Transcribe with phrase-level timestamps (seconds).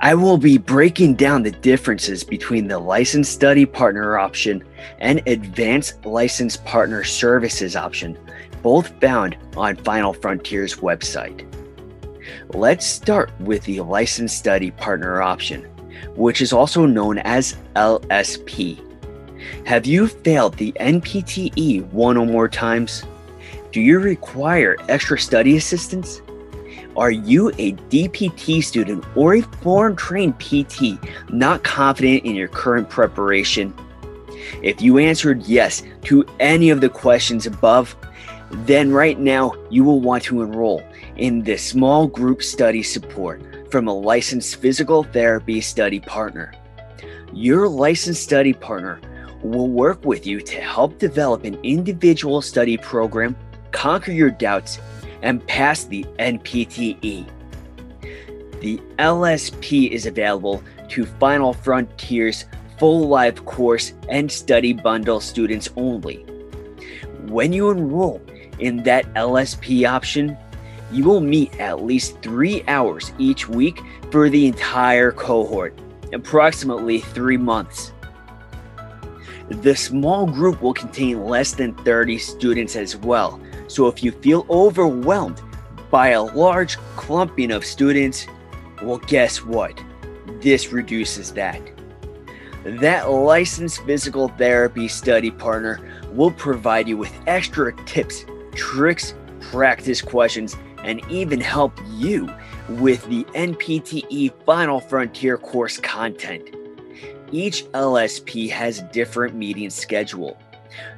[0.00, 4.62] I will be breaking down the differences between the Licensed Study Partner option
[4.98, 8.18] and Advanced Licensed Partner Services option,
[8.62, 11.46] both found on Final Frontier's website.
[12.50, 15.62] Let's start with the Licensed Study Partner option,
[16.14, 18.78] which is also known as LSP.
[19.64, 23.02] Have you failed the NPTE one or more times?
[23.72, 26.20] Do you require extra study assistance?
[26.96, 30.98] Are you a DPT student or a foreign trained PT
[31.30, 33.74] not confident in your current preparation?
[34.62, 37.94] If you answered yes to any of the questions above,
[38.50, 40.82] then right now you will want to enroll
[41.16, 46.54] in the small group study support from a licensed physical therapy study partner.
[47.30, 49.00] Your licensed study partner
[49.42, 53.36] will work with you to help develop an individual study program,
[53.70, 54.78] conquer your doubts,
[55.26, 57.26] and pass the NPTE.
[58.60, 62.44] The LSP is available to Final Frontiers
[62.78, 66.18] full life course and study bundle students only.
[67.26, 68.22] When you enroll
[68.60, 70.38] in that LSP option,
[70.92, 73.80] you will meet at least three hours each week
[74.12, 75.76] for the entire cohort,
[76.12, 77.92] approximately three months.
[79.48, 84.44] The small group will contain less than 30 students as well, so if you feel
[84.50, 85.40] overwhelmed
[85.90, 88.26] by a large clumping of students,
[88.82, 89.80] well, guess what?
[90.40, 91.60] This reduces that.
[92.64, 98.26] That licensed physical therapy study partner will provide you with extra tips,
[98.56, 102.28] tricks, practice questions, and even help you
[102.68, 106.55] with the NPTE Final Frontier course content.
[107.32, 110.38] Each LSP has different meeting schedule.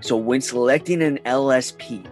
[0.00, 2.06] So when selecting an LSP,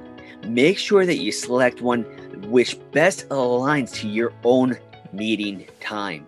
[0.47, 2.05] make sure that you select one
[2.49, 4.77] which best aligns to your own
[5.13, 6.27] meeting time.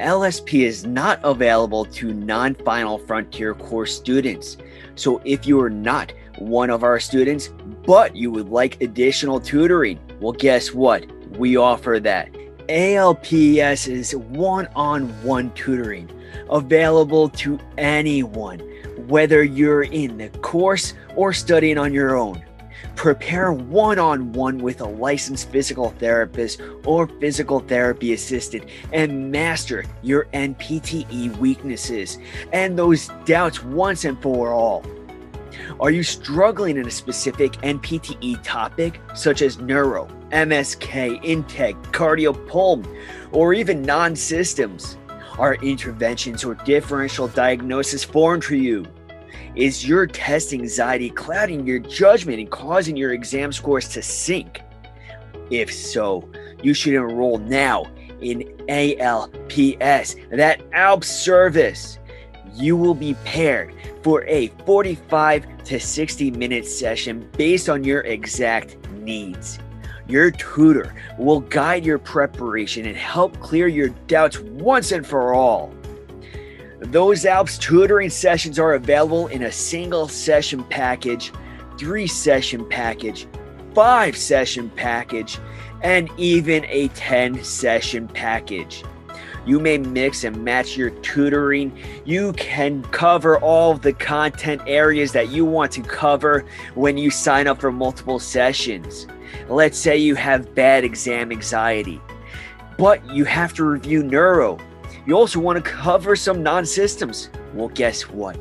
[0.00, 4.56] LSP is not available to non final frontier course students.
[4.94, 7.50] So if you are not one of our students,
[7.84, 11.06] but you would like additional tutoring, well, guess what?
[11.36, 12.34] We offer that.
[12.68, 16.10] ALPS is one on one tutoring
[16.50, 18.58] available to anyone,
[19.08, 22.42] whether you're in the course or studying on your own.
[22.94, 29.84] Prepare one on one with a licensed physical therapist or physical therapy assistant and master
[30.02, 32.18] your NPTE weaknesses
[32.52, 34.84] and those doubts once and for all.
[35.82, 42.86] Are you struggling in a specific NPTE topic, such as neuro, MSK, integ, cardio, pulm,
[43.32, 44.96] or even non systems?
[45.40, 48.86] Are interventions or differential diagnosis foreign to you?
[49.56, 54.60] Is your test anxiety clouding your judgment and causing your exam scores to sink?
[55.50, 56.30] If so,
[56.62, 57.86] you should enroll now
[58.20, 61.98] in ALPS, that ALP service.
[62.54, 68.76] You will be paired for a 45 to 60 minute session based on your exact
[68.92, 69.58] needs.
[70.06, 75.72] Your tutor will guide your preparation and help clear your doubts once and for all.
[76.80, 81.32] Those ALPS tutoring sessions are available in a single session package,
[81.78, 83.26] three session package,
[83.72, 85.38] five session package,
[85.82, 88.82] and even a 10 session package.
[89.46, 91.76] You may mix and match your tutoring.
[92.04, 96.44] You can cover all the content areas that you want to cover
[96.74, 99.06] when you sign up for multiple sessions.
[99.48, 102.00] Let's say you have bad exam anxiety,
[102.78, 104.58] but you have to review neuro
[105.04, 107.30] you also want to cover some non systems.
[107.54, 108.38] Well, guess what?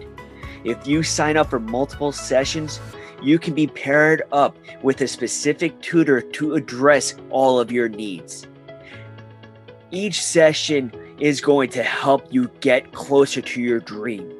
[0.63, 2.79] If you sign up for multiple sessions,
[3.23, 8.45] you can be paired up with a specific tutor to address all of your needs.
[9.91, 14.31] Each session is going to help you get closer to your dream.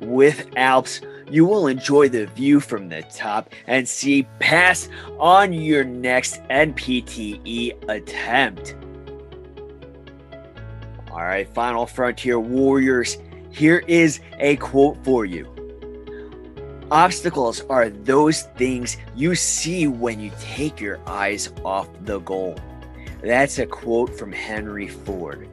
[0.00, 1.00] With Alps,
[1.30, 7.88] you will enjoy the view from the top and see past on your next NPTE
[7.88, 8.76] attempt.
[11.10, 13.16] All right, Final Frontier Warriors,
[13.50, 15.48] here is a quote for you.
[16.90, 22.56] Obstacles are those things you see when you take your eyes off the goal.
[23.22, 25.48] That's a quote from Henry Ford.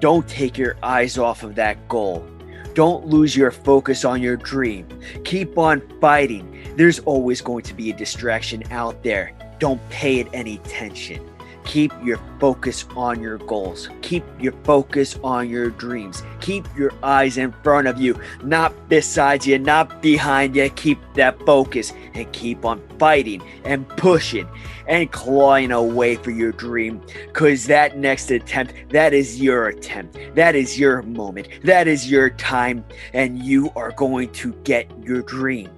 [0.00, 2.26] Don't take your eyes off of that goal.
[2.74, 4.86] Don't lose your focus on your dream.
[5.24, 6.74] Keep on fighting.
[6.76, 9.32] There's always going to be a distraction out there.
[9.58, 11.28] Don't pay it any attention.
[11.64, 13.88] Keep your focus on your goals.
[14.02, 16.22] Keep your focus on your dreams.
[16.40, 20.70] Keep your eyes in front of you, not beside you, not behind you.
[20.70, 24.48] Keep that focus and keep on fighting and pushing
[24.86, 27.02] and clawing away for your dream.
[27.26, 30.18] Because that next attempt, that is your attempt.
[30.34, 31.48] That is your moment.
[31.64, 32.84] That is your time.
[33.12, 35.70] And you are going to get your dream.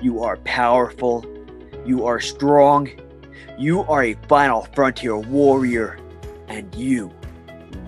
[0.00, 1.24] You are powerful.
[1.84, 2.90] You are strong
[3.58, 5.98] you are a final frontier warrior,
[6.48, 7.10] and you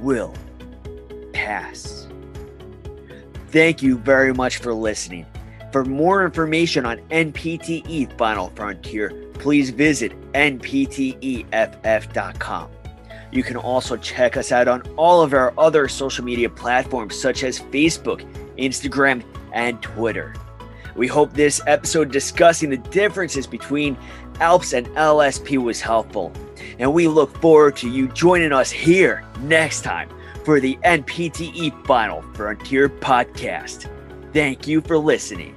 [0.01, 0.35] will
[1.33, 2.07] pass.
[3.49, 5.27] Thank you very much for listening.
[5.73, 10.71] For more information on NPTE Final Frontier, please visit npteff.com.
[13.31, 17.45] You can also check us out on all of our other social media platforms such
[17.45, 18.25] as Facebook,
[18.57, 19.23] Instagram,
[19.53, 20.35] and Twitter.
[20.99, 23.97] We hope this episode discussing the differences between
[24.41, 26.33] ALPS and LSP was helpful.
[26.81, 30.11] And we look forward to you joining us here next time
[30.45, 33.89] for the NPTE Final Frontier podcast.
[34.33, 35.55] Thank you for listening.